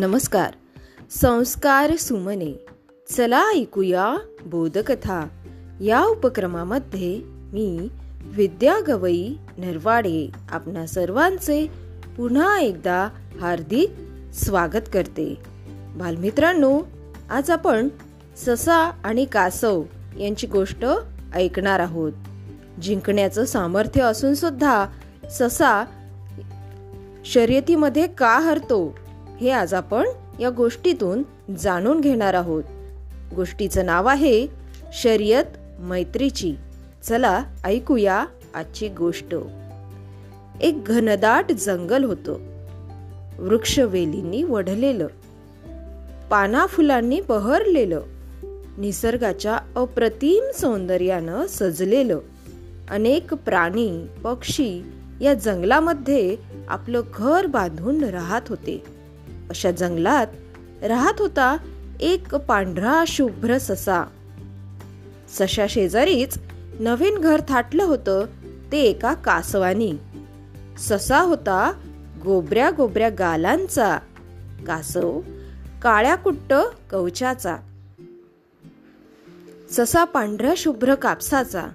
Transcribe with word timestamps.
नमस्कार. 0.00 0.54
संस्कार 1.10 1.96
सुमने. 1.96 2.66
चला 3.16 3.50
ऐकूया 3.54 4.16
बोधकथा. 4.46 5.28
या 5.80 6.04
उपक्रमामध्ये 6.04 7.20
मी 7.26 7.88
विद्या 8.22 8.76
गवई 8.88 9.28
नरवाडे 9.58 10.30
आपणा 10.50 10.86
सर्वांचे 10.86 11.66
पुन्हा 12.16 12.58
एकदा 12.58 13.08
हार्दिक 13.40 13.90
स्वागत 14.34 14.88
करते. 14.92 15.34
बालमित्रांनो 15.96 16.80
आज 17.30 17.50
आपण 17.50 17.88
ससा 18.36 18.90
आणि 19.04 19.24
कासव 19.24 19.82
यांची 20.20 20.46
गोष्ट 20.46 20.86
ऐकणार 21.34 21.80
आहोत. 21.80 22.12
जिंकण्याचं 22.82 23.44
सामर्थ्य 23.44 24.02
असून 24.02 24.34
सुद्धा 24.34 24.86
ससा 25.30 25.84
शर्यतीमध्ये 27.24 28.06
का 28.06 28.38
हरतो 28.38 28.98
हे 29.40 29.50
आज 29.50 29.74
आपण 29.74 30.08
या 30.40 30.50
गोष्टीतून 30.50 31.22
जाणून 31.58 32.00
घेणार 32.00 32.34
आहोत. 32.34 32.64
गोष्टीचं 33.34 33.86
नाव 33.86 34.06
आहे 34.06 34.46
शर्यत 34.92 35.44
मैत्रीची. 35.78 36.54
चला 37.02 37.42
ऐकूया 37.64 38.24
आजची 38.54 38.88
गोष्ट. 38.88 39.34
एक 40.60 40.84
घनदाट 40.84 41.52
जंगल 41.52 42.04
होतं. 42.04 42.32
वृक्षवेलींनी 43.38 44.42
वढलेलं. 44.42 45.06
पाना 46.30 46.66
फुलांनी 46.66 47.20
बहरलेलं. 47.20 48.00
निसर्गाच्या 48.78 49.58
अप्रतिम 49.76 50.44
सौंदर्यानं 50.60 51.46
सजलेलं. 51.46 52.18
अनेक 52.90 53.34
प्राणी 53.34 54.06
पक्षी 54.24 54.82
या 55.20 55.34
जंगलामध्ये 55.34 56.36
आपलं 56.68 57.00
घर 57.14 57.46
बांधून 57.46 58.04
राहत 58.04 58.42
होते. 58.48 58.99
अशा 59.50 59.70
जंगलात 59.70 60.26
राहत 60.82 61.14
होता 61.18 61.56
एक 62.00 62.34
पांढरा 62.34 63.04
शुभ्र 63.06 63.58
ससा. 63.58 64.04
सशा 65.28 65.66
शेजारीच 65.68 66.38
नवीन 66.80 67.18
घर 67.18 67.40
थाटलं 67.48 67.84
होतं 67.84 68.24
ते 68.72 68.80
एका 68.80 69.14
कासवानी. 69.14 69.92
ससा 70.78 71.20
होता 71.20 71.72
गोबऱ्या 72.24 72.70
गोबऱ्या 72.70 73.08
गालांचा. 73.08 73.98
कासव 74.66 75.20
काळ्या 75.82 76.14
कुट्ट 76.14 76.54
कवचाचा. 76.90 77.56
ससा 79.70 80.04
पांढऱ्या 80.04 80.54
शुभ्र 80.56 80.94
कापसाचा 80.94 81.66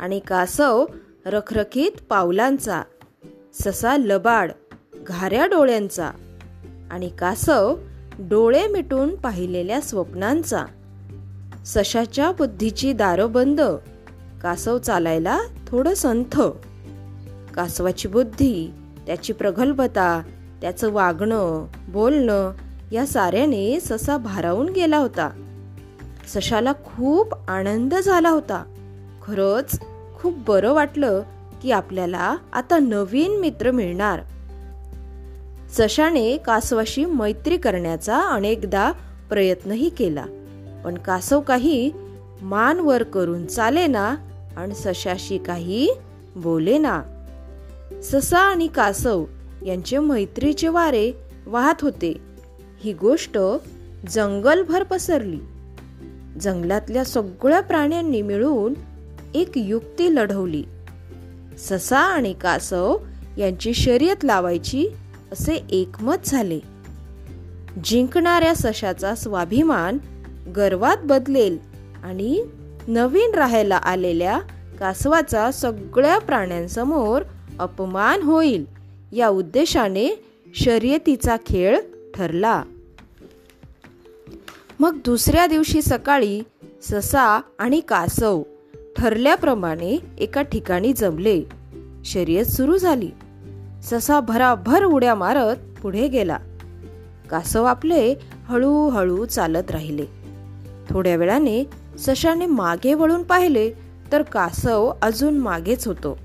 आणि 0.00 0.18
कासव 0.18 0.86
रखरखीत 1.26 2.02
पावलांचा. 2.08 2.82
ससा 3.54 3.96
लबाड 3.96 4.52
घाऱ्या 4.94 5.46
डोळ्यांचा. 5.46 6.10
आणि 6.90 7.08
कासव 7.08 7.76
डोळे 8.18 8.66
मिटून 8.66 9.16
पाहिलेल्या 9.16 9.80
स्वप्नांचा. 9.80 10.64
सशाच्या 11.66 12.32
बुद्धीची 12.32 12.92
दारोबंद 12.92 13.60
कासव 14.42 14.78
चालायला 14.78 15.40
थोडं 15.66 15.94
संथ. 15.94 16.40
कासवाची 17.54 18.08
बुद्धी 18.08 18.70
त्याची 19.06 19.32
प्रगल्भता 19.32 20.22
त्याचं 20.60 20.92
वागणं 20.92 21.66
बोलणं 21.88 22.52
या 22.92 23.06
साऱ्याने 23.06 23.80
ससा 23.80 24.16
भारावून 24.16 24.68
गेला 24.68 24.96
होता. 24.96 25.30
सशाला 26.34 26.72
खूप 26.72 27.50
आनंद 27.50 27.94
झाला 27.94 28.30
होता. 28.30 28.64
खरंच 29.22 29.80
खूप 30.20 30.34
बरं 30.48 30.72
वाटलं 30.72 31.22
की 31.62 31.70
आपल्याला 31.70 32.36
आता 32.52 32.78
नवीन 32.78 33.40
मित्र 33.40 33.70
मिळणार. 33.70 34.20
सशाने 35.78 36.36
कासवाशी 36.36 37.04
मैत्री 37.04 37.56
करण्याचा 37.56 38.20
अनेकदा 38.20 38.92
प्रयत्नही 39.28 39.88
केला. 39.88 40.24
पण 40.84 40.94
कासव 40.94 41.40
काही 41.40 41.90
मान 42.42 42.78
वर 42.78 43.02
करून 43.02 43.46
चाले 43.46 43.86
ना 43.86 44.16
आणि 44.56 44.74
सशाशी 44.74 45.38
काही 45.38 45.90
बोले 46.36 46.78
ना. 46.78 47.02
ससा 48.02 48.38
आणि 48.38 48.66
कासव 48.66 49.24
यांचे 49.66 49.98
मैत्रीचे 49.98 50.68
वारे 50.68 51.12
वाहत 51.46 51.74
होते. 51.80 52.20
ही 52.84 52.92
गोष्ट 52.92 53.38
जंगलभर 54.08 54.82
पसरली. 54.82 55.38
जंगलातल्या 56.40 57.04
सगळ्या 57.04 57.60
प्राण्यांनी 57.60 58.22
मिळून 58.22 58.74
एक 59.34 59.50
युक्ती 59.56 60.14
लढवली. 60.14 60.64
ससा 61.58 61.98
आणि 61.98 62.32
कासव 62.32 62.96
यांची 63.38 63.74
शर्यत 63.74 64.24
लावायची 64.24 64.88
असे 65.32 65.64
एकमत 65.70 66.16
झाले. 66.24 66.60
जिंकणाऱ्या 67.84 68.54
सशाचा 68.54 69.14
स्वाभिमान 69.14 69.98
गर्वात 70.56 70.96
बदलेल 71.04 71.58
आणि 72.02 72.44
नवीन 72.88 73.34
राहायला 73.34 73.76
आलेल्या 73.76 74.38
कासवाचा 74.80 75.50
सगळ्या 75.50 76.18
प्राण्यांसमोर 76.18 77.22
अपमान 77.58 78.22
होईल 78.22 78.64
या 79.12 79.28
उद्देशाने 79.28 80.24
शर्यतीचा 80.54 81.36
खेळ 81.36 81.80
ठरला. 82.14 82.62
मग 84.80 84.98
दुसऱ्या 85.04 85.46
दिवशी 85.46 85.82
सकाळी 85.82 86.42
ससा 86.82 87.40
आणि 87.58 87.80
कासव 87.80 88.42
ठरल्याप्रमाणे 88.96 89.98
एका 90.18 90.42
ठिकाणी 90.42 90.92
जमले. 90.92 91.42
शर्यत 92.04 92.44
सुरू 92.44 92.78
झाली. 92.78 93.10
ससा 93.82 94.20
भराभर 94.20 94.84
उड्या 94.84 95.14
मारत 95.14 95.56
पुढे 95.82 96.08
गेला. 96.08 96.38
कासव 97.30 97.64
आपले 97.64 98.14
हळूहळू 98.48 99.24
चालत 99.24 99.70
राहिले. 99.70 100.04
थोड्या 100.90 101.16
वेळाने 101.16 101.70
सशाने 101.98 102.46
मागे 102.46 102.94
वळून 102.94 103.22
पाहिले 103.22 103.70
तर 104.12 104.22
कासव 104.22 104.92
अजून 105.02 105.38
मागेच 105.38 105.86
होतो. 105.86 106.18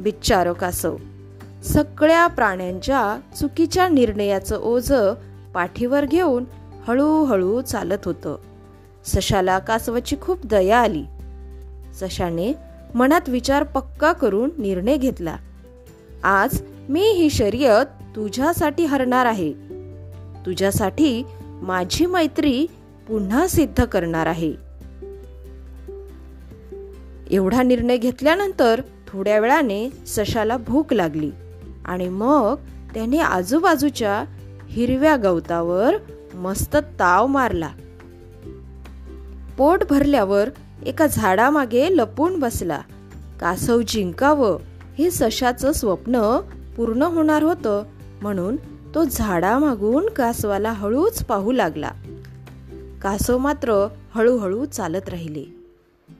बिच्चारो 0.00 0.54
कासव 0.54 0.96
सगळ्या 1.64 2.26
प्राण्यांच्या 2.26 3.20
चुकीच्या 3.36 3.88
निर्णयाचं 3.88 4.56
ओझ 4.56 4.92
पाठीवर 5.54 6.04
घेऊन 6.04 6.44
हळूहळू 6.88 7.60
चालत 7.60 8.04
होतं. 8.04 8.36
सशाला 9.04 9.58
कासवाची 9.58 10.16
खूप 10.20 10.46
दया 10.46 10.78
आली. 10.78 11.04
सशाने 12.00 12.52
मनात 12.94 13.28
विचार 13.28 13.62
पक्का 13.62 14.12
करून 14.12 14.50
निर्णय 14.58 14.96
घेतला. 14.96 15.36
आज 16.24 16.62
मी 16.88 17.00
ही 17.00 17.30
शर्यत 17.30 17.86
तुझ्यासाठी 18.16 18.84
हरणार 18.84 19.26
आहे. 19.26 19.52
तुझ्यासाठी 20.46 21.22
माझी 21.46 22.06
मैत्री 22.06 22.66
पुन्हा 23.08 23.46
सिद्ध 23.46 23.84
करणार 23.84 24.26
आहे. 24.26 24.54
एवढा 27.30 27.62
निर्णय 27.62 27.96
घेतल्यानंतर 27.96 28.80
थोड्या 29.08 29.38
वेळाने 29.38 29.90
सशाला 30.06 30.56
भूक 30.56 30.92
लागली 30.92 31.30
आणि 31.84 32.08
मग 32.08 32.54
त्याने 32.94 33.18
आजूबाजूच्या 33.18 34.24
हिरव्या 34.68 35.16
गवतावर 35.16 35.94
मस्त 36.34 36.76
ताव 36.76 37.26
मारला. 37.26 37.70
पोट 39.58 39.82
भरल्यावर 39.90 40.50
एका 40.86 41.06
झाडामागे 41.06 41.88
लपून 41.90 42.38
बसला. 42.38 42.80
कासव 43.40 43.80
जिंकावं 43.82 44.58
हे 44.98 45.10
सशाचं 45.10 45.72
स्वप्न 45.72 46.40
पूर्ण 46.76 47.02
होणार 47.02 47.42
होतं 47.42 47.82
म्हणून 48.22 48.56
तो 48.94 49.04
झाडामागून 49.04 50.08
कासवाला 50.08 50.72
हळूच 50.72 51.24
पाहू 51.24 51.52
लागला. 51.52 51.90
कासव 53.02 53.38
मात्र 53.38 53.88
हळूहळू 54.14 54.64
चालत 54.64 55.08
राहिले. 55.08 55.44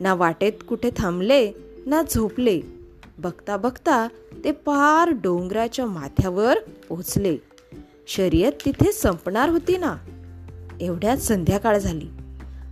ना 0.00 0.14
वाटेत 0.14 0.52
कुठे 0.68 0.90
थांबले 0.96 1.52
ना 1.86 2.02
झोपले. 2.14 2.60
बघता 3.18 3.56
बघता 3.56 4.08
ते 4.44 4.52
पार 4.52 5.10
डोंगराच्या 5.10 5.86
माथ्यावर 5.86 6.58
पोचले 6.88 7.36
शर्यत 8.06 8.52
तिथे 8.64 8.92
संपणार 8.92 9.48
होती 9.48 9.76
ना? 9.76 9.96
एवढ्यात 10.80 11.16
संध्याकाळ 11.16 11.78
झाली. 11.78 12.08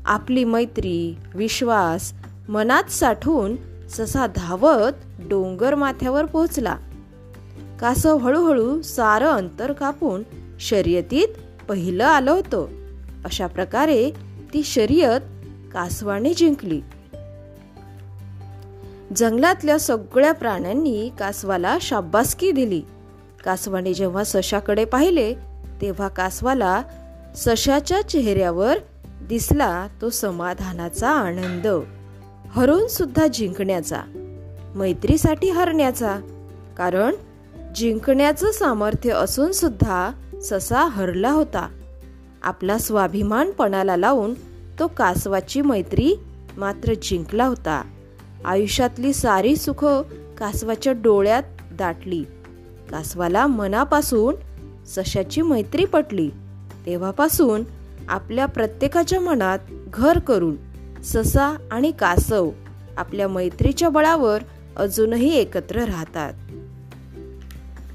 आपली 0.07 0.45
मैत्री 0.45 1.17
विश्वास 1.35 2.13
मनात 2.49 2.85
साठवून 2.85 3.74
ससा 3.95 4.27
धावत 4.27 4.93
डोंगर 5.19 5.75
माथ्यावर 5.75 6.25
पोहोचला. 6.25 6.77
कासव 7.81 8.17
हळूहळू 8.17 8.83
सारं 8.83 9.31
अंतर 9.31 9.73
कापून 9.73 10.23
शर्यतीत 10.61 11.29
पहिलं 11.69 12.05
आलं 12.05 12.31
होतं. 12.31 12.67
अशा 13.25 13.47
प्रकारे 13.47 14.11
ती 14.55 14.63
शर्यत 14.63 15.21
कासवाने 15.73 16.35
जिंकली. 16.35 16.81
जंगलातल्या 19.17 19.79
सगळ्या 19.79 20.33
प्राण्यांनी 20.33 21.11
कासवाला 21.19 21.79
शाब्बासकी 21.81 22.53
दिली. 22.53 22.83
कासवाने 23.45 23.95
जेव्हा 23.95 24.25
सशाकडे 24.25 24.85
पाहिले 24.85 25.35
तेव्हा 25.81 26.09
कासवाला 26.09 26.83
सशाच्या 27.37 28.03
चेहऱ्यावर 28.03 28.79
दिसला 29.05 29.87
तो 30.01 30.11
समाधानाचा 30.11 31.11
आनंद. 31.11 31.69
हरून 32.55 32.89
सुद्धा 32.89 33.27
जिंकण्याचा 33.27 34.01
मैत्रीसाठी 34.75 35.51
हरण्याचा. 35.51 36.17
कारण 36.79 37.15
जिंकण्याचं 37.75 38.51
सामर्थ्य 38.51 39.11
असून 39.11 39.53
सुद्धा 39.53 40.11
ससा 40.43 40.85
हरला 40.85 41.31
होता. 41.31 41.69
आपला 42.43 42.79
स्वाभिमान 42.79 43.51
पणाला 43.51 43.97
लावून 43.97 44.35
तो 44.79 44.87
कासवाची 44.87 45.61
मैत्री 45.61 46.15
मात्र 46.57 46.95
जिंकला 47.03 47.47
होता. 47.47 47.83
आयुष्यातली 48.45 49.13
सारी 49.13 49.57
सुख 49.57 49.85
कासवाच्या 50.39 50.93
डोळ्यात 50.93 51.43
दाटली. 51.73 52.25
कासवाला 52.91 53.47
मनापासून 53.47 54.35
सशाची 54.87 55.43
मैत्री 55.43 55.85
पटली. 55.85 56.31
तेव्हापासून 56.87 57.63
आपल्या 58.09 58.47
प्रत्येकाच्या 58.47 59.21
मनात 59.21 59.59
घर 59.93 60.19
करून 60.19 60.74
ससा 61.05 61.69
आणि 61.71 61.91
कासव 61.91 62.51
आपल्या 62.97 63.29
मैत्रीच्या 63.29 63.89
बळावर 63.89 64.43
अजूनही 64.77 65.35
एकत्र 65.35 65.85
राहतात. 65.85 66.33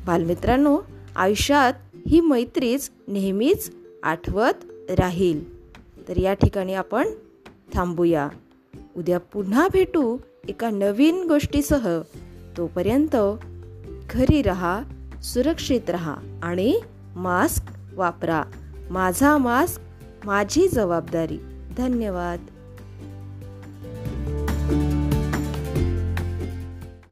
बालमित्रांनो 0.05 0.79
आयुष्यात 1.15 1.73
ही 2.07 2.21
मैत्रीच 2.21 2.91
नेहमीच 3.07 3.71
आठवत 4.03 4.53
राहील. 4.99 5.59
तर 6.07 6.17
या 6.17 6.33
ठिकाणी 6.33 6.73
आपण 6.73 7.07
थांबूया. 7.73 8.29
उद्या 8.97 9.19
पुन्हा 9.19 9.67
भेटू 9.73 10.17
एका 10.47 10.69
नवीन 10.69 11.25
गोष्टीसह. 11.27 12.01
तोपर्यंत 12.57 13.15
घरी 14.09 14.41
रहा 14.41 14.81
सुरक्षित 15.23 15.89
रहा 15.89 16.15
आणि 16.43 16.79
मास्क 17.15 17.65
वापरा. 17.95 18.43
माझा 18.89 19.37
मास्क 19.37 19.81
माझी 20.25 20.67
जबाबदारी. 20.67 21.37
धन्यवाद. 21.77 22.58